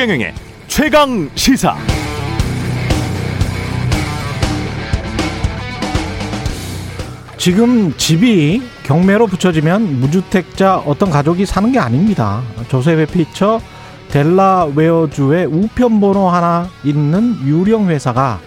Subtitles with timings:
[0.00, 0.32] 최경영의
[0.66, 1.76] 최강 시사.
[7.36, 12.40] 지금 집이 경매로 붙여지면 무주택자 어떤 가족이 사는 게 아닙니다.
[12.68, 13.60] 조세회 피처
[14.08, 18.40] 델라웨어주의 우편번호 하나 있는 유령 회사가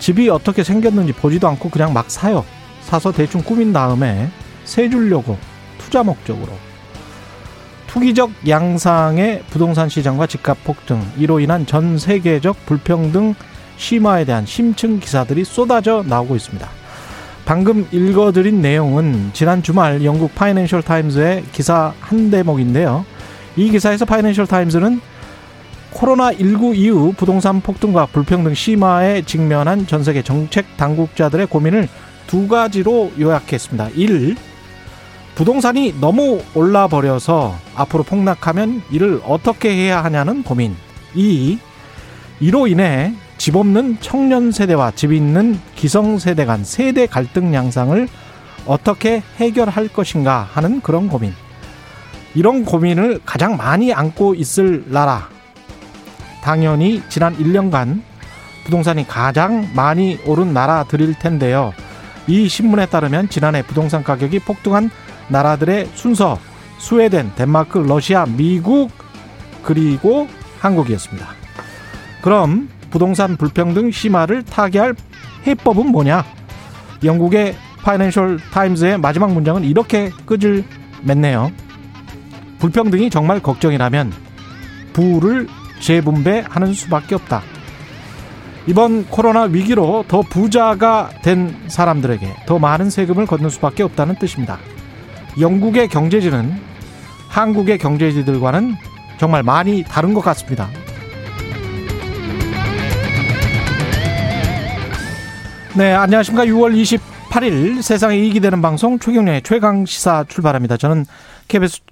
[0.00, 2.44] 집이 어떻게 생겼는지 보지도 않고 그냥 막 사요.
[2.80, 4.30] 사서 대충 꾸민 다음에
[4.64, 5.38] 세 주려고
[5.78, 6.50] 투자 목적으로
[7.86, 13.34] 투기적 양상의 부동산 시장과 집값 폭등 이로 인한 전 세계적 불평등
[13.76, 16.68] 심화에 대한 심층 기사들이 쏟아져 나오고 있습니다.
[17.44, 23.04] 방금 읽어드린 내용은 지난 주말 영국 파이낸셜 타임즈의 기사 한 대목인데요.
[23.56, 25.00] 이 기사에서 파이낸셜 타임즈는
[25.94, 31.88] 코로나19 이후 부동산 폭등과 불평등 심화에 직면한 전 세계 정책 당국자들의 고민을
[32.26, 33.90] 두 가지로 요약했습니다.
[33.94, 34.36] 1.
[35.36, 40.74] 부동산이 너무 올라 버려서 앞으로 폭락하면 이를 어떻게 해야 하냐는 고민.
[41.14, 41.58] 2.
[42.40, 48.08] 이로 인해 집 없는 청년 세대와 집 있는 기성 세대 간 세대 갈등 양상을
[48.64, 51.34] 어떻게 해결할 것인가 하는 그런 고민.
[52.34, 55.28] 이런 고민을 가장 많이 안고 있을 나라.
[56.42, 58.00] 당연히 지난 1년간
[58.64, 61.74] 부동산이 가장 많이 오른 나라들일 텐데요.
[62.26, 64.90] 이 신문에 따르면 지난해 부동산 가격이 폭등한
[65.28, 66.38] 나라들의 순서
[66.78, 68.90] 스웨덴, 덴마크, 러시아, 미국
[69.62, 70.28] 그리고
[70.60, 71.26] 한국이었습니다.
[72.22, 74.94] 그럼 부동산 불평등 심화를 타개할
[75.46, 76.24] 해법은 뭐냐?
[77.04, 80.64] 영국의 파이낸셜 타임즈의 마지막 문장은 이렇게 끝을
[81.02, 81.52] 맺네요.
[82.58, 84.12] 불평등이 정말 걱정이라면
[84.92, 85.46] 부를
[85.80, 87.42] 재분배하는 수밖에 없다.
[88.66, 94.58] 이번 코로나 위기로 더 부자가 된 사람들에게 더 많은 세금을 걷는 수밖에 없다는 뜻입니다.
[95.40, 96.54] 영국의 경제지는
[97.28, 98.74] 한국의 경제지들과는
[99.18, 100.68] 정말 많이 다른 것 같습니다.
[105.74, 106.46] 네, 안녕하십니까.
[106.46, 106.74] 6월
[107.30, 110.78] 28일 세상에 이익이 되는 방송 최경련의 최강 시사 출발합니다.
[110.78, 111.04] 저는
[111.48, 111.82] KBS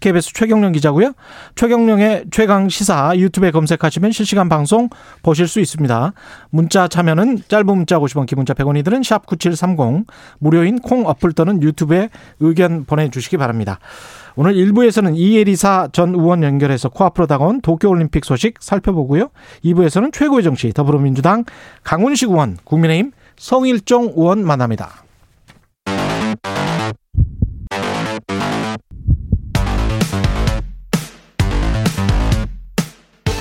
[0.00, 1.12] KBS 최경령 기자고요.
[1.54, 4.88] 최경령의 최강 시사 유튜브에 검색하시면 실시간 방송
[5.22, 6.12] 보실 수 있습니다.
[6.50, 10.04] 문자 참여는 짧은 문자 50원, 기본자 100원이들은 샵9730
[10.38, 12.10] 무료인 콩 어플 또는 유튜브에
[12.40, 13.78] 의견 보내주시기 바랍니다.
[14.36, 19.30] 오늘 1부에서는 이혜리사 전 의원 연결해서 코앞으로 다가온 도쿄올림픽 소식 살펴보고요.
[19.64, 21.44] 2부에서는 최고의 정치 더불어민주당
[21.82, 25.07] 강훈식 의원, 국민의힘 성일종 의원 만납니다.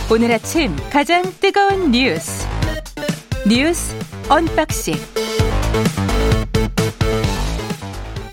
[0.10, 2.48] 오늘 아침 가장 뜨거운 뉴스
[3.46, 3.94] 뉴스
[4.30, 4.96] 언박싱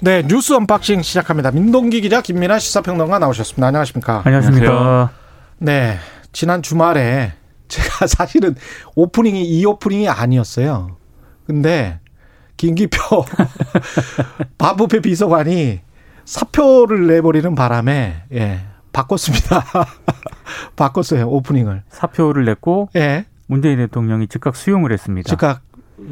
[0.00, 1.50] 네 뉴스 언박싱 시작합니다.
[1.50, 3.66] 민동기 기자 김민아 시사평론가 나오셨습니다.
[3.66, 4.22] 안녕하십니까?
[4.24, 5.10] 안녕하십니까?
[5.58, 5.98] 네
[6.32, 7.32] 지난 주말에
[7.66, 8.54] 제가 사실은
[8.94, 10.96] 오프닝이 이 오프닝이 아니었어요.
[11.44, 11.98] 근데
[12.56, 12.98] 김기표
[14.58, 15.80] 반부패 비서관이
[16.24, 18.60] 사표를 내버리는 바람에 예
[18.94, 19.62] 바꿨습니다.
[20.76, 21.82] 바꿨어요 오프닝을.
[21.90, 23.26] 사표를 냈고 예.
[23.46, 25.28] 문재인 대통령이 즉각 수용을 했습니다.
[25.28, 25.60] 즉각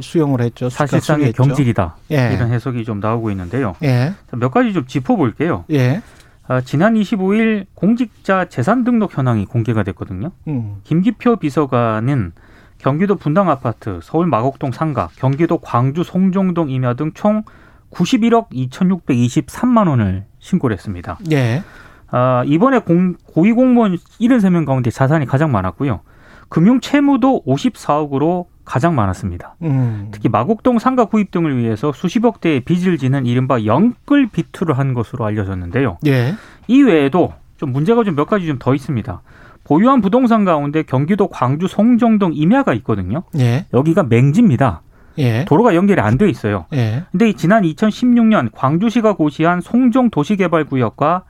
[0.01, 0.69] 수용을 했죠.
[0.69, 1.97] 사실상의 경직이다.
[2.11, 2.35] 예.
[2.35, 3.75] 이런 해석이 좀 나오고 있는데요.
[3.83, 4.13] 예.
[4.33, 5.65] 몇 가지 좀 짚어볼게요.
[5.71, 6.03] 예.
[6.49, 10.33] 아, 지난 25일 공직자 재산 등록 현황이 공개가 됐거든요.
[10.49, 10.81] 음.
[10.85, 12.33] 김기표 비서관은
[12.79, 17.45] 경기도 분당 아파트, 서울 마곡동 상가, 경기도 광주 송정동 임야 등 총
[17.93, 21.19] 91억 2,623만 원을 신고를 했습니다.
[21.31, 21.63] 예.
[22.13, 26.01] 아, 이번에 공, 고위공무원 73명 가운데 자산이 가장 많았고요.
[26.49, 29.57] 금융 채무도 54억으로 가장 많았습니다.
[29.63, 30.09] 음.
[30.13, 35.25] 특히 마곡동 상가 구입 등을 위해서 수십억 대의 빚을 지는 이른바 영끌 비투를 한 것으로
[35.25, 35.99] 알려졌는데요.
[36.07, 36.35] 예.
[36.69, 39.23] 이 외에도 좀 문제가 좀 몇 가지 좀 더 있습니다.
[39.65, 43.23] 보유한 부동산 가운데 경기도 광주 송정동 임야가 있거든요.
[43.39, 43.65] 예.
[43.73, 44.83] 여기가 맹지입니다.
[45.19, 45.45] 예.
[45.47, 46.67] 도로가 연결이 안 돼 있어요.
[46.75, 47.05] 예.
[47.11, 51.23] 근데 이 지난 2016년 광주시가 고시한 송정 도시개발구역과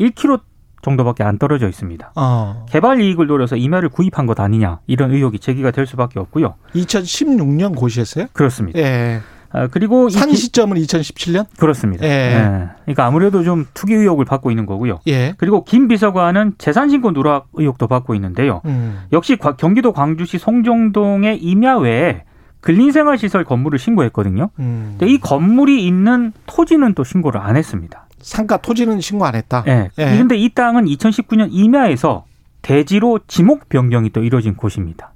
[0.00, 0.40] 1km
[0.82, 2.12] 정도밖에 안 떨어져 있습니다.
[2.14, 2.66] 어.
[2.68, 6.54] 개발 이익을 노려서 임야를 구입한 것 아니냐 이런 의혹이 제기가 될 수밖에 없고요.
[6.74, 8.26] 2016년 고시했어요?
[8.32, 8.78] 그렇습니다.
[8.78, 9.20] 예.
[9.50, 11.46] 아, 그리고 이산 기- 시점은 2017년?
[11.58, 12.04] 그렇습니다.
[12.06, 12.10] 예.
[12.10, 12.68] 예.
[12.84, 15.00] 그러니까 아무래도 좀 투기 의혹을 받고 있는 거고요.
[15.08, 15.34] 예.
[15.38, 18.60] 그리고 김 비서관은 재산신고 누락 의혹도 받고 있는데요.
[18.66, 19.00] 음.
[19.12, 22.24] 역시 과- 경기도 광주시 송정동의 임야 외에
[22.60, 24.50] 근린생활시설 건물을 신고했거든요.
[24.58, 24.96] 음.
[24.98, 28.06] 근데 이 건물이 있는 토지는 또 신고를 안 했습니다.
[28.20, 29.64] 상가 토지는 신고 안 했다.
[29.66, 29.90] 예.
[29.98, 30.04] 예.
[30.12, 32.24] 그런데 이 땅은 2019년 임야에서
[32.62, 35.12] 대지로 지목 변경이 또 이뤄진 곳입니다.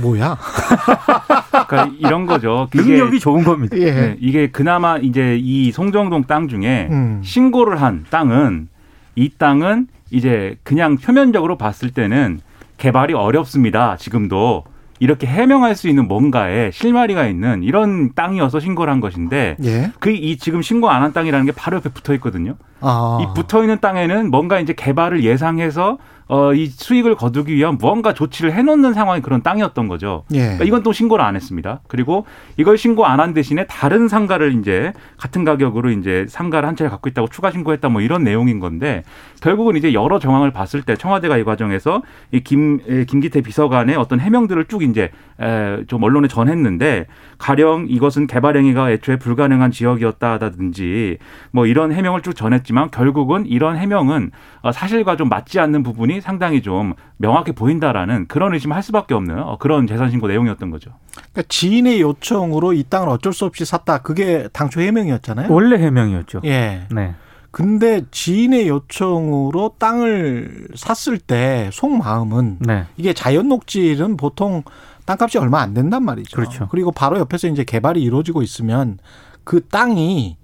[0.00, 0.38] 뭐야?
[1.68, 2.68] 그러니까 이런 거죠.
[2.74, 3.76] 능력이 좋은 겁니다.
[3.78, 3.92] 예.
[3.92, 7.20] 네, 이게 그나마 이제 이 송정동 땅 중에 음.
[7.24, 8.68] 신고를 한 땅은
[9.16, 12.40] 이 땅은 이제 그냥 표면적으로 봤을 때는
[12.78, 13.96] 개발이 어렵습니다.
[13.96, 14.64] 지금도
[15.00, 19.90] 이렇게 해명할 수 있는 뭔가에 실마리가 있는 이런 땅이어서 신고를 한 것인데 예.
[19.98, 22.54] 그이 지금 신고 안 한 땅이라는 게 바로 옆에 붙어 있거든요.
[22.80, 23.18] 아.
[23.20, 25.98] 이 붙어 있는 땅에는 뭔가 이제 개발을 예상해서
[26.28, 30.24] 어, 이 수익을 거두기 위한 무언가 조치를 해놓는 상황이 그런 땅이었던 거죠.
[30.32, 30.38] 예.
[30.40, 31.80] 그러니까 이건 또 신고를 안 했습니다.
[31.88, 32.26] 그리고
[32.56, 37.08] 이걸 신고 안 한 대신에 다른 상가를 이제 같은 가격으로 이제 상가를 한 채를 갖고
[37.08, 39.02] 있다고 추가 신고했다 뭐 이런 내용인 건데
[39.40, 44.20] 결국은 이제 여러 정황을 봤을 때 청와대가 이 과정에서 이 김, 에, 김기태 비서관의 어떤
[44.20, 45.10] 해명들을 쭉 이제
[45.40, 47.06] 에, 좀 언론에 전했는데
[47.38, 51.18] 가령 이것은 개발 행위가 애초에 불가능한 지역이었다든지
[51.50, 54.30] 뭐 이런 해명을 쭉 전했지만 결국은 이런 해명은
[54.62, 59.38] 어, 사실과 좀 맞지 않는 부분이 상당히 좀 명확해 보인다라는 그런 의심을 할 수밖에 없는
[59.38, 60.90] 어, 그런 재산 신고 내용이었던 거죠.
[61.12, 63.98] 그러니까 지인의 요청으로 이 땅을 어쩔 수 없이 샀다.
[63.98, 65.52] 그게 당초 해명이었잖아요.
[65.52, 66.40] 원래 해명이었죠.
[66.44, 66.86] 예.
[66.90, 67.14] 네.
[67.50, 72.84] 근데 지인의 요청으로 땅을 샀을 때 속마음은 네.
[72.96, 74.64] 이게 자연 녹지는 보통
[75.06, 76.34] 땅값이 얼마 안 된단 말이죠.
[76.34, 76.68] 그렇죠.
[76.68, 78.98] 그리고 바로 옆에서 이제 개발이 이루어지고 있으면
[79.44, 80.36] 그 땅이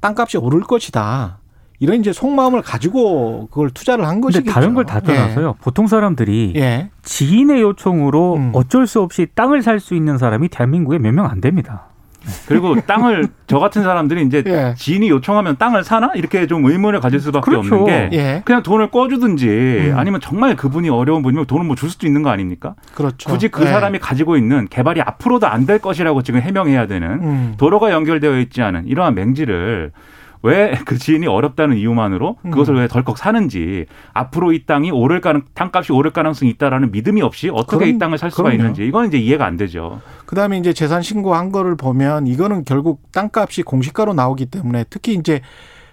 [0.00, 1.39] 땅값이 오를 것이다.
[1.80, 4.52] 이런 이제 속마음을 가지고 그걸 투자를 한 근데 것이겠죠.
[4.52, 5.54] 다른 걸 다 떠나서요.
[5.62, 6.60] 보통 사람들이 예.
[6.60, 6.90] 예.
[7.02, 8.50] 지인의 요청으로 음.
[8.54, 11.86] 어쩔 수 없이 땅을 살 수 있는 사람이 대한민국에 몇 명 안 됩니다.
[12.46, 14.74] 그리고 땅을 저 같은 사람들이 이제 예.
[14.76, 17.74] 지인이 요청하면 땅을 사나 이렇게 좀 의문을 가질 수밖에 그렇죠.
[17.76, 18.42] 없는 게 예.
[18.44, 19.94] 그냥 돈을 꿔주든지 음.
[19.96, 22.74] 아니면 정말 그분이 어려운 분이면 돈을 뭐 줄 수도 있는 거 아닙니까?
[22.94, 23.30] 그렇죠.
[23.30, 23.68] 굳이 그 예.
[23.68, 27.54] 사람이 가지고 있는 개발이 앞으로도 안 될 것이라고 지금 해명해야 되는 음.
[27.56, 29.92] 도로가 연결되어 있지 않은 이러한 맹지를
[30.42, 32.50] 왜 그 지인이 어렵다는 이유만으로 음.
[32.50, 33.84] 그것을 왜 덜컥 사는지
[34.14, 38.16] 앞으로 이 땅이 오를 가능 땅값이 오를 가능성이 있다라는 믿음이 없이 어떻게 그럼- 이 땅을
[38.18, 38.56] 살 수가 그럼요.
[38.56, 40.00] 있는지 이건 이제 이해가 안 되죠.
[40.26, 45.40] 그다음에 이제 재산 신고한 거를 보면 이거는 결국 땅값이 공시가로 나오기 때문에 특히 이제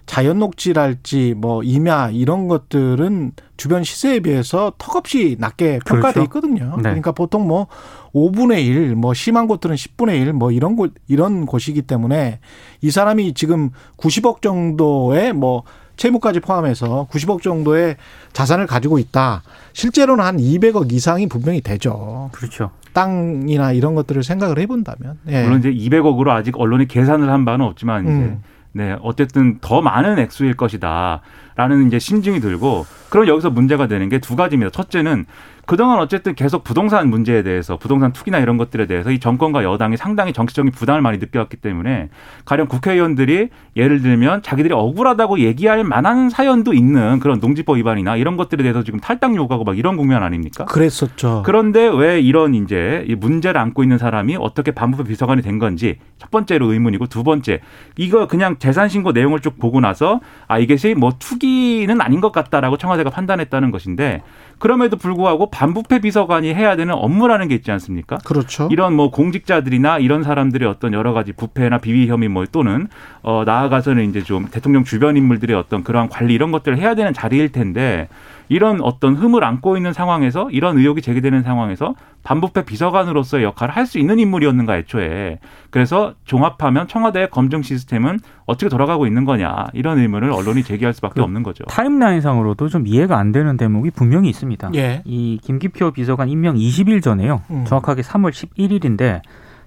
[0.07, 6.23] 자연 녹지랄지 뭐 임야 이런 것들은 주변 시세에 비해서 턱없이 낮게 평가돼 그렇죠.
[6.23, 6.73] 있거든요.
[6.77, 6.83] 네.
[6.83, 7.67] 그러니까 보통 뭐
[8.15, 12.39] 5분의 1, 뭐 심한 곳들은 10분의 1, 뭐 이런 곳 이런 곳이기 때문에
[12.81, 15.63] 이 사람이 지금 90억 정도의 뭐
[15.97, 17.97] 채무까지 포함해서 90억 정도의
[18.31, 19.43] 자산을 가지고 있다.
[19.73, 22.29] 실제로는 한 200억 이상이 분명히 되죠.
[22.31, 22.71] 그렇죠.
[22.93, 25.19] 땅이나 이런 것들을 생각을 해본다면.
[25.27, 25.43] 예.
[25.43, 28.43] 물론 이제 200억으로 아직 언론이 계산을 한 바는 없지만 이제 음.
[28.73, 31.21] 네, 어쨌든 더 많은 액수일 것이다.
[31.55, 34.69] 라는 이제 심증이 들고 그럼 여기서 문제가 되는 게 두 가지입니다.
[34.71, 35.25] 첫째는
[35.67, 40.31] 그동안 어쨌든 계속 부동산 문제에 대해서 부동산 투기나 이런 것들에 대해서 이 정권과 여당이 상당히
[40.31, 42.07] 정치적인 부담을 많이 느껴왔기 때문에
[42.45, 48.63] 가령 국회의원들이 예를 들면 자기들이 억울하다고 얘기할 만한 사연도 있는 그런 농지법 위반이나 이런 것들에
[48.63, 50.63] 대해서 지금 탈당 요구하고 막 이런 국면 아닙니까?
[50.63, 51.43] 그랬었죠.
[51.45, 56.31] 그런데 왜 이런 이제 이 문제를 안고 있는 사람이 어떻게 반부패 비서관이 된 건지 첫
[56.31, 57.59] 번째로 의문이고 두 번째
[57.97, 62.77] 이거 그냥 재산 신고 내용을 쭉 보고 나서 아 이것이 뭐 투기는 아닌 것 같다라고
[62.77, 64.23] 청와대가 판단했다는 것인데
[64.59, 68.17] 그럼에도 불구하고 반부패 비서관이 해야 되는 업무라는 게 있지 않습니까?
[68.17, 68.67] 그렇죠.
[68.71, 72.87] 이런 뭐 공직자들이나 이런 사람들의 어떤 여러 가지 부패나 비위 혐의 뭐 또는
[73.21, 77.51] 어 나아가서는 이제 좀 대통령 주변 인물들의 어떤 그러한 관리 이런 것들을 해야 되는 자리일
[77.51, 78.07] 텐데
[78.49, 83.99] 이런 어떤 흠을 안고 있는 상황에서 이런 의혹이 제기되는 상황에서 반부패 비서관으로서의 역할을 할 수
[83.99, 85.39] 있는 인물이었는가 애초에
[85.69, 91.23] 그래서 종합하면 청와대의 검증 시스템은 어떻게 돌아가고 있는 거냐 이런 의문을 언론이 제기할 수밖에 그
[91.23, 91.63] 없는 거죠.
[91.65, 94.71] 타임라인상으로도 좀 이해가 안 되는 대목이 분명히 있습니다.
[94.75, 95.01] 예.
[95.05, 97.41] 이 김기표 비서관 임명 20일 전에요.
[97.49, 97.63] 음.
[97.65, 99.21] 정확하게 3월 11일인데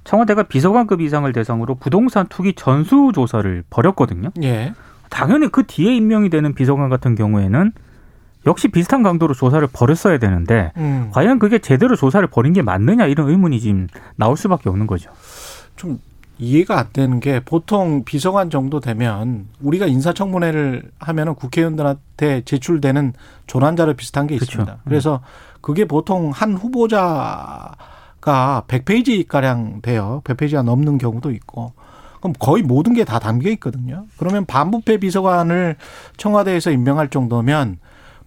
[0.04, 4.30] 청와대가 비서관급 이상을 대상으로 부동산 투기 전수 조사를 벌였거든요.
[4.42, 4.75] 예.
[5.08, 7.72] 당연히 그 뒤에 임명이 되는 비서관 같은 경우에는
[8.47, 11.11] 역시 비슷한 강도로 조사를 벌였어야 되는데 음.
[11.12, 15.11] 과연 그게 제대로 조사를 벌인 게 맞느냐 이런 의문이 지금 나올 수밖에 없는 거죠.
[15.76, 15.99] 좀
[16.38, 23.12] 이해가 안 되는 게 보통 비서관 정도 되면 우리가 인사청문회를 하면은 국회의원들한테 제출되는
[23.47, 24.52] 조난자료 비슷한 게 그렇죠.
[24.62, 24.78] 있습니다.
[24.85, 25.20] 그래서
[25.61, 27.75] 그게 보통 한 후보자가
[28.68, 30.23] 100페이지 가량 돼요.
[30.25, 31.73] 100페이지가 넘는 경우도 있고.
[32.20, 34.04] 그럼 거의 모든 게 다 담겨 있거든요.
[34.18, 35.76] 그러면 반부패 비서관을
[36.16, 37.78] 청와대에서 임명할 정도면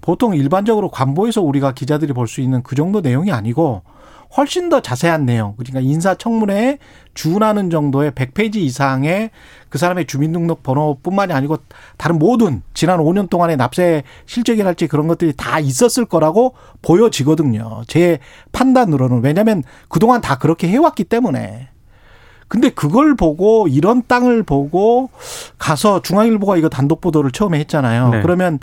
[0.04, 3.84] 보통 일반적으로 관보에서 우리가 기자들이 볼 수 있는 그 정도 내용이 아니고
[4.36, 6.80] 훨씬 더 자세한 내용, 그러니까 인사청문회에
[7.14, 9.30] 준하는 정도의 100페이지 이상의
[9.70, 11.58] 그 사람의 주민등록 번호뿐만이 아니고
[11.98, 17.84] 다른 모든 지난 5년 동안의 납세 실적이랄지 그런 것들이 다 있었을 거라고 보여지거든요.
[17.88, 18.18] 제
[18.52, 19.22] 판단으로는.
[19.24, 21.70] 왜냐하면 그동안 다 그렇게 해왔기 때문에.
[22.48, 25.12] 근데 그걸 보고 이런 땅을 보고
[25.60, 28.10] 가서 중앙일보가 이거 단독 보도를 처음에 했잖아요.
[28.10, 28.22] 네.
[28.24, 28.60] 그러면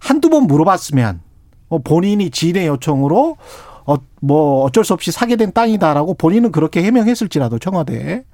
[0.00, 1.20] 한두 번 물어봤으면
[1.68, 3.36] 뭐 본인이 지인의 요청으로
[3.86, 8.24] 어, 뭐 어쩔 수 없이 사게 된 땅이다라고 본인은 그렇게 해명했을지라도 청와대에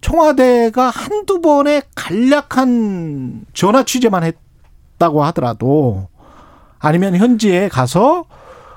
[0.00, 6.08] 청와대가 한두 번의 간략한 전화 취재만 했다고 하더라도
[6.78, 8.24] 아니면 현지에 가서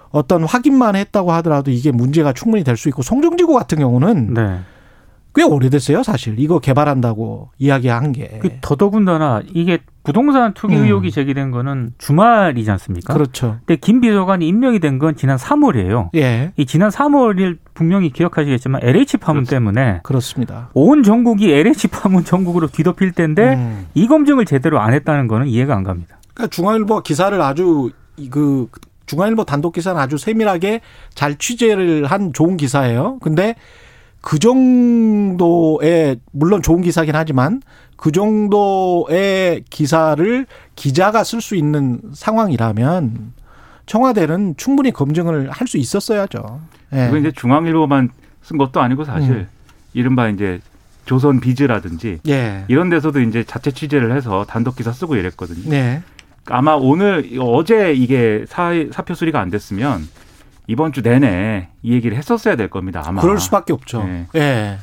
[0.10, 4.60] 어떤 확인만 했다고 하더라도 이게 문제가 충분히 될 수 있고 송정지구 같은 경우는 네.
[5.34, 6.38] 꽤 오래됐어요, 사실.
[6.40, 8.40] 이거 개발한다고 이야기한 게.
[8.42, 10.84] 그 더더군다나 이게 부동산 투기 음.
[10.86, 13.14] 의혹이 제기된 거는 주말이지 않습니까?
[13.14, 13.58] 그렇죠.
[13.66, 16.10] 근데 김 비서관이 임명이 된 건 지난 3월이에요.
[16.16, 16.52] 예.
[16.58, 19.50] 이 지난 3월일 분명히 기억하시겠지만 LH 파문 그렇죠.
[19.56, 20.70] 때문에 그렇습니다.
[20.74, 23.88] 온 전국이 LH 파문 전국으로 뒤덮일 때인데 음.
[23.94, 26.18] 이 검증을 제대로 안 했다는 거는 이해가 안 갑니다.
[26.34, 28.68] 그러니까 중앙일보 기사를 아주 이- 그
[29.06, 30.82] 중앙일보 단독 기사는 아주 세밀하게
[31.14, 33.18] 잘 취재를 한 좋은 기사예요.
[33.22, 33.56] 근데
[34.22, 37.62] 그 정도의 물론 좋은 기사긴 하지만
[38.02, 43.34] 그 정도의 기사를 기자가 쓸 수 있는 상황이라면
[43.86, 46.62] 청와대는 충분히 검증을 할 수 있었어야죠.
[46.96, 47.08] 예.
[47.08, 48.10] 이거 이제 중앙일보만
[48.42, 49.48] 쓴 것도 아니고 사실 음.
[49.94, 50.60] 이른바 이제
[51.06, 52.66] 조선 비즈라든지 예.
[52.70, 55.70] 이런 데서도 이제 자체 취재를 해서 단독 기사 쓰고 이랬거든요.
[55.70, 56.02] 네.
[56.48, 60.08] 아마 오늘 어제 이게 사, 사표 수리가 안 됐으면
[60.66, 63.04] 이번 주 내내 이 얘기를 했었어야 될 겁니다.
[63.06, 63.22] 아마.
[63.22, 64.04] 그럴 수밖에 없죠.
[64.04, 64.26] 네.
[64.36, 64.78] 예.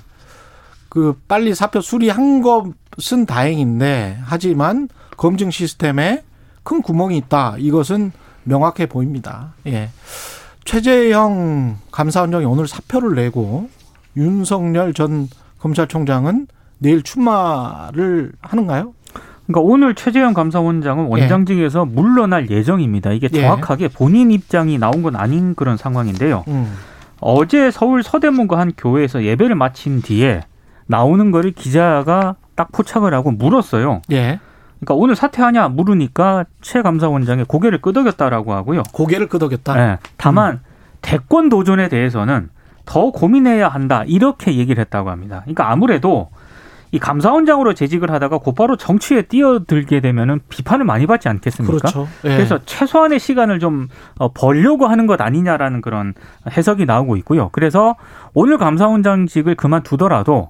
[0.88, 6.22] 그 빨리 사표 수리한 것은 다행인데 하지만 검증 시스템에
[6.62, 7.56] 큰 구멍이 있다.
[7.58, 8.12] 이것은
[8.44, 9.54] 명확해 보입니다.
[9.66, 9.90] 예.
[10.64, 13.68] 최재형 감사원장이 오늘 사표를 내고
[14.16, 15.28] 윤석열 전
[15.58, 16.46] 검찰총장은
[16.78, 18.94] 내일 출마를 하는가요?
[19.46, 23.12] 그러니까 오늘 최재형 감사원장은 원장직에서 물러날 예정입니다.
[23.12, 23.40] 이게 예.
[23.40, 26.44] 정확하게 본인 입장이 나온 건 아닌 그런 상황인데요.
[26.48, 26.74] 음.
[27.20, 30.42] 어제 서울 서대문구 한 교회에서 예배를 마친 뒤에
[30.88, 34.02] 나오는 거를 기자가 딱 포착을 하고 물었어요.
[34.10, 34.40] 예.
[34.80, 38.82] 그러니까 오늘 사퇴하냐 물으니까 최 감사원장이 고개를 끄덕였다라고 하고요.
[38.92, 39.78] 고개를 끄덕였다.
[39.78, 40.60] 예, 다만
[41.02, 42.48] 대권 도전에 대해서는
[42.84, 45.40] 더 고민해야 한다 이렇게 얘기를 했다고 합니다.
[45.42, 46.30] 그러니까 아무래도
[46.90, 51.76] 이 감사원장으로 재직을 하다가 곧바로 정치에 뛰어들게 되면은 비판을 많이 받지 않겠습니까?
[51.76, 52.08] 그렇죠.
[52.24, 52.28] 예.
[52.28, 56.14] 그래서 최소한의 시간을 좀 어, 벌려고 하는 것 아니냐라는 그런
[56.50, 57.50] 해석이 나오고 있고요.
[57.52, 57.96] 그래서
[58.32, 60.48] 오늘 감사원장직을 그만두더라도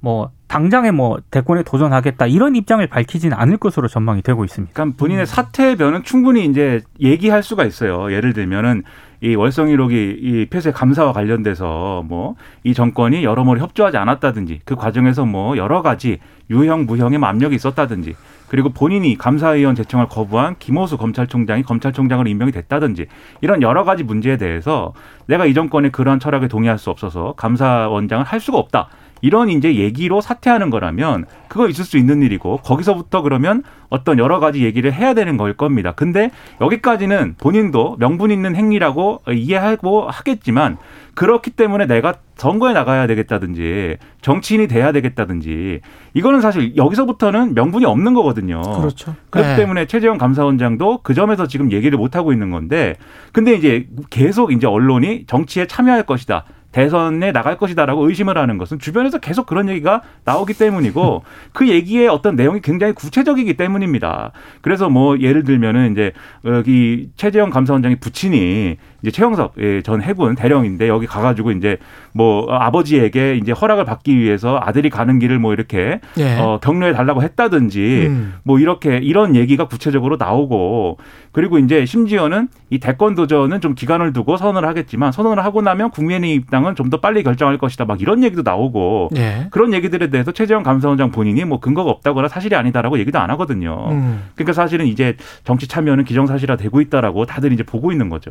[0.00, 4.72] 뭐 당장에 뭐 대권에 도전하겠다 이런 입장을 밝히지는 않을 것으로 전망이 되고 있습니다.
[4.72, 8.12] 그러니까 본인의 사퇴의 변은 충분히 이제 얘기할 수가 있어요.
[8.12, 8.84] 예를 들면은
[9.20, 15.56] 이 월성일록이 이 폐쇄 감사와 관련돼서 뭐 이 정권이 여러모로 협조하지 않았다든지 그 과정에서 뭐
[15.56, 16.18] 여러 가지
[16.50, 18.14] 유형 무형의 뭐 압력이 있었다든지
[18.48, 23.06] 그리고 본인이 감사위원 제청을 거부한 김호수 검찰총장이 검찰총장으로 임명이 됐다든지
[23.40, 24.92] 이런 여러 가지 문제에 대해서
[25.26, 28.88] 내가 이 정권의 그러한 철학에 동의할 수 없어서 감사원장을 할 수가 없다.
[29.20, 34.64] 이런 이제 얘기로 사퇴하는 거라면 그거 있을 수 있는 일이고 거기서부터 그러면 어떤 여러 가지
[34.64, 35.92] 얘기를 해야 되는 걸 겁니다.
[35.92, 40.76] 근데 여기까지는 본인도 명분 있는 행위라고 이해하고 하겠지만
[41.14, 45.80] 그렇기 때문에 내가 선거에 나가야 되겠다든지 정치인이 돼야 되겠다든지
[46.14, 48.62] 이거는 사실 여기서부터는 명분이 없는 거거든요.
[48.62, 49.16] 그렇죠.
[49.30, 49.56] 그렇기 예.
[49.56, 52.94] 때문에 최재형 감사원장도 그 점에서 지금 얘기를 못 하고 있는 건데
[53.32, 56.44] 근데 이제 계속 이제 언론이 정치에 참여할 것이다.
[56.78, 62.36] 대선에 나갈 것이다라고 의심을 하는 것은 주변에서 계속 그런 얘기가 나오기 때문이고 그 얘기의 어떤
[62.36, 64.30] 내용이 굉장히 구체적이기 때문입니다.
[64.60, 66.12] 그래서 뭐 예를 들면은 이제
[66.44, 71.76] 여기 최재형 감사원장이 부친이 이제 최영석 예, 전 해군 대령인데 여기 가가지고 이제
[72.12, 76.36] 뭐 아버지에게 이제 허락을 받기 위해서 아들이 가는 길을 뭐 이렇게 예.
[76.38, 78.34] 어, 격려해 달라고 했다든지 음.
[78.42, 80.98] 뭐 이렇게 이런 얘기가 구체적으로 나오고
[81.30, 86.74] 그리고 이제 심지어는 이 대권 도전은 좀 기간을 두고 선언을 하겠지만 선언을 하고 나면 국민의당은
[86.74, 89.48] 좀 더 빨리 결정할 것이다 막 이런 얘기도 나오고 예.
[89.50, 93.88] 그런 얘기들에 대해서 최재형 감사원장 본인이 뭐 근거가 없다거나 사실이 아니다라고 얘기도 안 하거든요.
[93.90, 94.22] 음.
[94.34, 95.14] 그러니까 사실은 이제
[95.44, 98.30] 정치 참여는 기정사실화 되고 있다라고 다들 이제 보고 있는 거죠.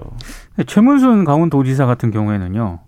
[0.65, 2.79] 최문순 강원도지사 같은 경우에는요.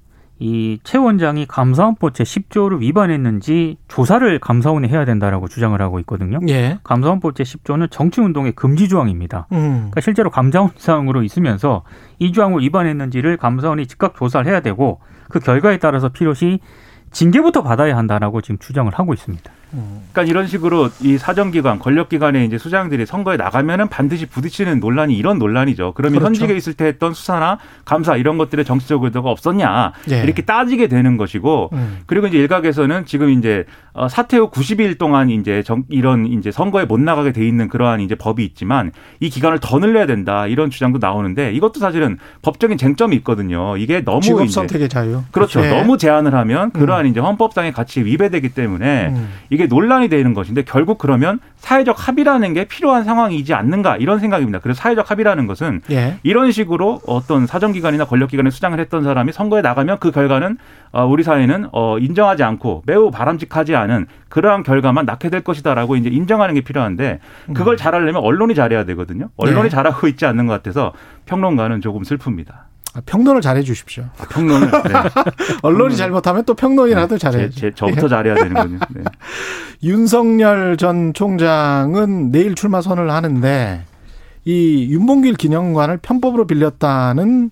[0.41, 6.39] 이 최 원장이 감사원법 제 10조를 위반했는지 조사를 감사원이 해야 된다라고 주장을 하고 있거든요.
[6.47, 6.79] 예.
[6.83, 9.47] 감사원법 제 10조는 정치운동의 금지 조항입니다.
[9.51, 9.73] 음.
[9.75, 11.83] 그러니까 실제로 감사원장으로 있으면서
[12.19, 16.59] 이 조항을 위반했는지를 감사원이 즉각 조사를 해야 되고 그 결과에 따라서 필요시
[17.11, 19.51] 징계부터 받아야 한다라고 지금 주장을 하고 있습니다.
[19.71, 25.93] 그러니까 이런 식으로 이 사정기관, 권력기관의 이제 수장들이 선거에 나가면은 반드시 부딪히는 논란이 이런 논란이죠.
[25.95, 26.27] 그러면 그렇죠.
[26.27, 30.23] 현직에 있을 때 했던 수사나 감사 이런 것들의 정치적 의도가 없었냐 예.
[30.23, 31.99] 이렇게 따지게 되는 것이고 음.
[32.05, 36.85] 그리고 이제 일각에서는 지금 이제 어, 사퇴 후 90일 동안 이제 정, 이런 이제 선거에
[36.85, 40.99] 못 나가게 돼 있는 그러한 이제 법이 있지만 이 기간을 더 늘려야 된다 이런 주장도
[40.99, 43.77] 나오는데 이것도 사실은 법적인 쟁점이 있거든요.
[43.77, 45.21] 이게 너무 직업 선택의 자유.
[45.31, 45.61] 그렇죠.
[45.63, 45.69] 예.
[45.69, 49.29] 너무 제한을 하면 그러한 이제 헌법상의 가치에 위배되기 때문에 음.
[49.59, 54.59] 이게 논란이 되는 것인데 결국 그러면 사회적 합의라는 게 필요한 상황이지 않는가 이런 생각입니다.
[54.59, 56.17] 그래서 사회적 합의라는 것은 예.
[56.23, 60.57] 이런 식으로 어떤 사정기관이나 권력기관에 수장을 했던 사람이 선거에 나가면 그 결과는
[60.93, 66.09] 어, 우리 사회는 어, 인정하지 않고 매우 바람직하지 않은 그러한 결과만 낳게 될 것이다라고 이제
[66.09, 67.19] 인정하는 게 필요한데
[67.53, 69.27] 그걸 잘하려면 언론이 잘해야 되거든요.
[69.35, 69.69] 언론이 네.
[69.69, 70.93] 잘하고 있지 않는 것 같아서
[71.25, 72.68] 평론가는 조금 슬픕니다.
[72.95, 74.05] 아, 평론을 잘해 주십시오.
[74.31, 74.93] 평론을 네.
[75.61, 77.59] 언론이 잘못하면 또 평론이라도 제, 잘해야지.
[77.59, 78.79] 제, 저부터 잘해야 되는군요.
[78.89, 79.03] 네.
[79.83, 83.83] 윤석열 전 총장은 내일 출마 선언을 하는데
[84.45, 87.51] 이 윤봉길 기념관을 편법으로 빌렸다는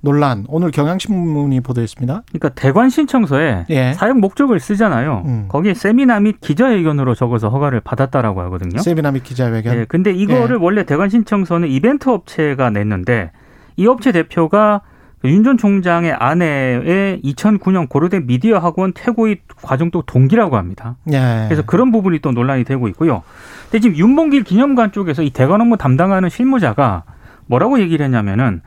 [0.00, 2.22] 논란 오늘 경향신문이 보도했습니다.
[2.28, 3.92] 그러니까 대관 신청서에 예.
[3.94, 5.22] 사용 목적을 쓰잖아요.
[5.24, 5.44] 음.
[5.48, 8.78] 거기에 세미나 및 기자회견으로 적어서 허가를 받았다라고 하거든요.
[8.78, 9.76] 세미나믹 기자회견.
[9.76, 13.32] 예, 근데 이거를 원래 대관 신청서는 이벤트 업체가 냈는데
[13.76, 14.82] 이 업체 대표가
[15.24, 20.96] 윤 전 총장의 아내의 2009년 고려대 미디어 학원 퇴고의 과정도 동기라고 합니다.
[21.10, 21.46] 예.
[21.48, 23.22] 그래서 그런 부분이 또 논란이 되고 있고요.
[23.64, 27.04] 근데 지금 윤봉길 기념관 쪽에서 이 대관 업무 담당하는 실무자가
[27.46, 28.60] 뭐라고 얘기를 했냐면은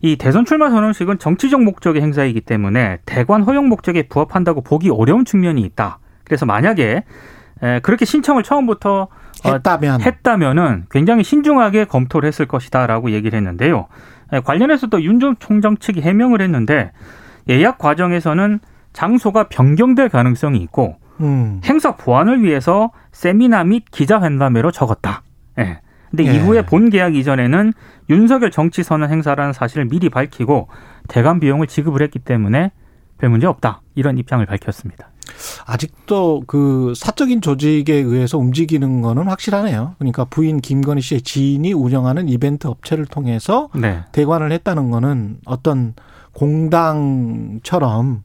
[0.00, 5.60] 이 대선 출마 선언식은 정치적 목적의 행사이기 때문에 대관 허용 목적에 부합한다고 보기 어려운 측면이
[5.60, 5.98] 있다.
[6.24, 7.04] 그래서 만약에
[7.62, 9.08] 에, 그렇게 신청을 처음부터 어,
[9.44, 13.86] 했다면 했다면은 굉장히 신중하게 검토를 했을 것이다라고 얘기를 했는데요.
[14.32, 16.92] 에, 관련해서 또 윤 전 총장 측이 해명을 했는데
[17.48, 18.60] 예약 과정에서는
[18.92, 21.60] 장소가 변경될 가능성이 있고 음.
[21.64, 25.22] 행사 보안을 위해서 세미나 및 기자회담회로 적었다.
[25.58, 25.80] 예.
[26.10, 26.34] 근데 예.
[26.34, 27.72] 이후에 본 계약 이전에는
[28.08, 30.68] 윤석열 정치 선언 행사라는 사실을 미리 밝히고
[31.08, 32.72] 대관 비용을 지급을 했기 때문에
[33.18, 33.82] 별 문제 없다.
[33.94, 35.09] 이런 입장을 밝혔습니다.
[35.66, 39.94] 아직도 그 사적인 조직에 의해서 움직이는 거는 확실하네요.
[39.98, 44.00] 그러니까 부인 김건희 씨의 지인이 운영하는 이벤트 업체를 통해서 네.
[44.12, 45.94] 대관을 했다는 거는 어떤
[46.32, 48.22] 공당처럼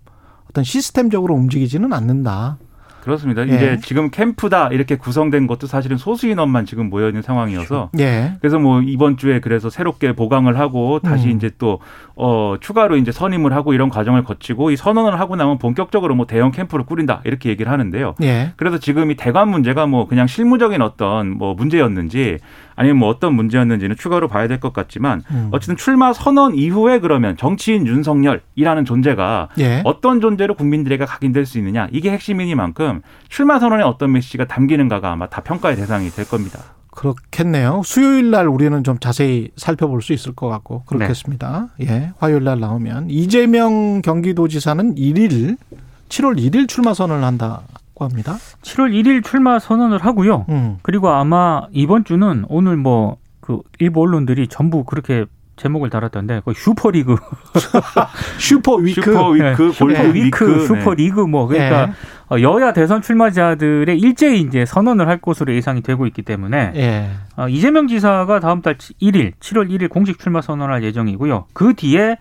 [0.50, 2.57] 어떤 시스템적으로 움직이지는 않는다.
[3.05, 3.47] 그렇습니다.
[3.47, 3.55] 예.
[3.55, 8.33] 이제 지금 캠프다 이렇게 구성된 것도 사실은 소수 인원만 지금 모여 있는 상황이어서 예.
[8.41, 11.38] 그래서 뭐 이번 주에 그래서 새롭게 보강을 하고 다시 음.
[11.38, 11.79] 이제 또
[12.17, 16.51] 어 추가로 이제 선임을 하고 이런 과정을 거치고 이 선언을 하고 나면 본격적으로 뭐 대형
[16.51, 18.15] 캠프를 꾸린다 이렇게 얘기를 하는데요.
[18.21, 18.53] 예.
[18.55, 22.38] 그래서 지금 이 대관 문제가 뭐 그냥 실무적인 어떤 뭐 문제였는지
[22.75, 25.49] 아니면 뭐 어떤 문제였는지는 추가로 봐야 될 것 같지만 음.
[25.51, 29.81] 어쨌든 출마 선언 이후에 그러면 정치인 윤석열이라는 존재가 예.
[29.83, 35.41] 어떤 존재로 국민들에게 각인될 수 있느냐 이게 핵심이니만큼 출마 선언에 어떤 메시지가 담기는가가 아마 다
[35.41, 36.59] 평가의 대상이 될 겁니다.
[36.91, 37.81] 그렇겠네요.
[37.83, 41.67] 수요일 날 우리는 좀 자세히 살펴볼 수 있을 것 같고 그렇겠습니다.
[41.81, 42.11] 예.
[42.17, 45.57] 화요일 날 나오면 이재명 경기도지사는 1일
[46.07, 47.61] 7월 1일 출마 선언을 한다
[47.95, 48.36] 고 합니다.
[48.62, 50.45] 7월 1일 출마 선언을 하고요.
[50.49, 50.77] 음.
[50.84, 56.82] 그리고 아마 이번 주는 오늘 뭐 그 일부 언론들이 전부 그렇게 제목을 달았던데 그 super
[56.82, 57.15] league
[58.39, 59.01] super week.
[59.01, 59.53] super week, 예.
[59.53, 60.65] 골프 super week, week, 네.
[60.65, 61.93] super league 뭐 그러니까
[62.29, 67.10] 어, 여야 대선 출마자들의 일제히 이제 선언을 할 것으로 예상이 되고 있기 때문에 예.
[67.38, 71.45] 어, 이재명 지사가 다음 달 1일, 7월 1일 공식 출마 선언할 예정이고요.
[71.53, 72.17] 그 뒤에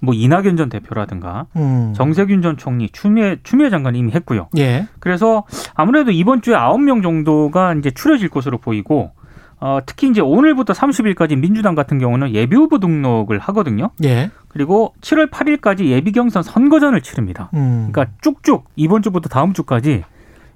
[0.00, 1.92] 뭐 이낙연 전 대표라든가 음.
[1.94, 4.48] 정세균 전 총리, 추미애 추미애 장관이 이미 했고요.
[4.56, 4.86] 예.
[5.00, 9.12] 그래서 아무래도 이번 주에 9명 정도가 이제 추려질 것으로 보이고
[9.60, 13.90] 어, 특히 이제 오늘부터 30일까지 민주당 같은 경우는 예비 후보 등록을 하거든요.
[14.04, 14.30] 예.
[14.46, 17.50] 그리고 7월 8일까지 예비 경선 선거전을 치릅니다.
[17.54, 17.88] 음.
[17.90, 20.04] 그러니까 쭉쭉 이번 주부터 다음 주까지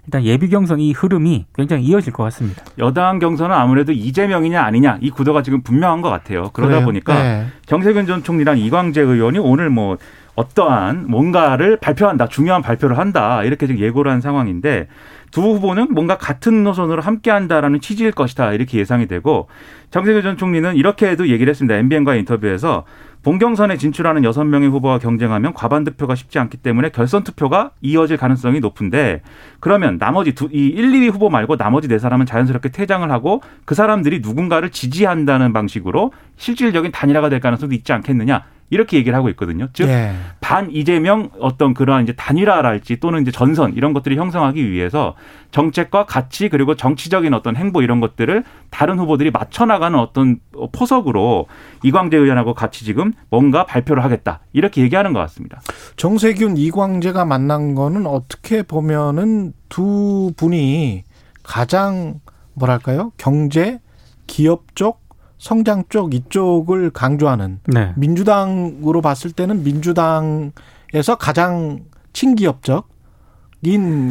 [0.06, 2.64] 일단 예비 경선 이 흐름이 굉장히 이어질 것 같습니다.
[2.78, 6.50] 여당 경선은 아무래도 이재명이냐 아니냐 이 구도가 지금 분명한 것 같아요.
[6.52, 6.84] 그러다 그래요?
[6.84, 7.46] 보니까 예.
[7.66, 9.96] 정세균 전 총리랑 이광재 의원이 오늘 뭐
[10.34, 14.88] 어떠한 뭔가를 발표한다, 중요한 발표를 한다 이렇게 지금 예고를 한 상황인데
[15.30, 19.48] 두 후보는 뭔가 같은 노선으로 함께한다라는 취지일 것이다 이렇게 예상이 되고
[19.90, 21.76] 정세균 전 총리는 이렇게도 얘기를 했습니다.
[21.76, 22.84] MBN과 인터뷰에서
[23.22, 28.58] 본경선에 진출하는 여섯 명의 후보와 경쟁하면 과반 득표가 쉽지 않기 때문에 결선 투표가 이어질 가능성이
[28.60, 29.22] 높은데
[29.60, 33.74] 그러면 나머지 두, 이 1, 2위 후보 말고 나머지 네 사람은 자연스럽게 퇴장을 하고 그
[33.74, 39.68] 사람들이 누군가를 지지한다는 방식으로 실질적인 단일화가 될 가능성도 있지 않겠느냐 이렇게 얘기를 하고 있거든요.
[39.74, 40.14] 즉 예.
[40.40, 45.14] 반 이재명 어떤 그러한 이제 단일화랄지 또는 이제 전선 이런 것들을 형성하기 위해서
[45.50, 50.40] 정책과 가치 그리고 정치적인 어떤 행보 이런 것들을 다른 후보들이 맞춰 나가는 어떤
[50.72, 51.48] 포석으로
[51.82, 55.60] 이광재 의원하고 같이 지금 뭔가 발표를 하겠다 이렇게 얘기하는 것 같습니다.
[55.96, 61.04] 정세균 이광재가 만난 거는 어떻게 보면은 두 분이
[61.42, 62.20] 가장
[62.54, 63.12] 뭐랄까요?
[63.18, 63.80] 경제,
[64.26, 65.01] 기업 쪽,
[65.42, 67.92] 성장 쪽 이쪽을 강조하는 네.
[67.96, 71.80] 민주당으로 봤을 때는 민주당에서 가장
[72.12, 72.84] 친기업적인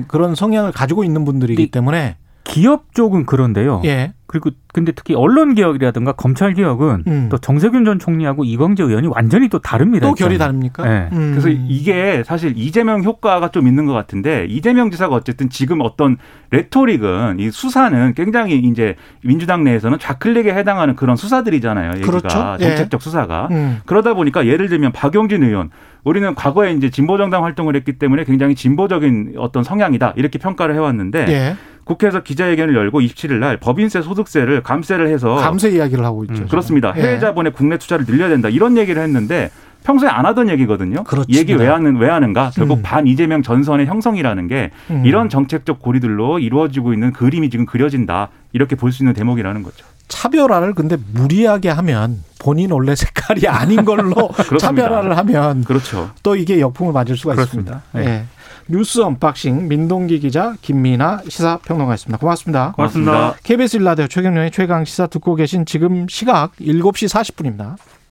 [0.10, 1.72] 그런 성향을 가지고 있는 분들이기 네.
[1.72, 3.82] 때문에 기업 쪽은 그런데요.
[3.86, 4.14] 예.
[4.32, 7.28] 그리고 근데 특히 언론 개혁이라든가 검찰 개혁은 음.
[7.30, 10.08] 또 정세균 전 총리하고 이광재 의원이 완전히 또 다릅니다.
[10.08, 10.38] 또 결이.
[10.38, 10.88] 다릅니까?
[10.88, 11.10] 네.
[11.12, 11.32] 음.
[11.32, 16.18] 그래서 이게 사실 이재명 효과가 좀 있는 것 같은데 이재명 지사가 어쨌든 지금 어떤
[16.52, 21.92] 레토릭은 이 수사는 굉장히 이제 민주당 내에서는 좌클릭에 해당하는 그런 수사들이잖아요.
[21.98, 22.56] 얘기가 그렇죠.
[22.62, 22.68] 예.
[22.70, 23.82] 정책적 수사가 음.
[23.86, 25.72] 그러다 보니까 예를 들면 박용진 의원
[26.06, 31.56] 우리는 과거에 이제 진보정당 활동을 했기 때문에 굉장히 진보적인 어떤 성향이다 이렇게 평가를 해왔는데 예.
[31.84, 36.44] 국회에서 기자회견을 열고 27일 날 법인세 소득세를 감세를 해서 감세 이야기를 하고 있죠.
[36.44, 36.94] 음, 그렇습니다.
[36.98, 37.02] 예.
[37.02, 39.50] 해외 자본의 국내 투자를 늘려야 된다 이런 얘기를 했는데
[39.84, 41.04] 평소에 안 하던 얘기거든요.
[41.04, 41.40] 그렇습니다.
[41.40, 42.52] 얘기 왜 하는 왜 하는가?
[42.54, 42.82] 결국 음.
[42.84, 45.04] 반 이재명 전선의 형성이라는 게 음.
[45.06, 48.30] 이런 정책적 고리들로 이루어지고 있는 그림이 지금 그려진다.
[48.54, 49.86] 이렇게 볼 수 있는 대목이라는 거죠.
[50.08, 56.12] 차별화를 근데 무리하게 하면 본인 원래 색깔이 아닌 걸로 차별화를 하면 그렇죠.
[56.22, 57.82] 또 이게 역풍을 맞을 수가 그렇습니다.
[57.96, 58.12] 있습니다.
[58.12, 58.26] 예.
[58.72, 62.18] 뉴스 unboxing 민동기 기자 김민아 시사평론가였습니다.
[62.18, 62.72] 고맙습니다.
[62.72, 63.36] 고맙습니다.
[63.44, 67.76] KBS 1라디오 최경영의 최강 시사 듣고 계신 지금 시각 7시 40분입니다.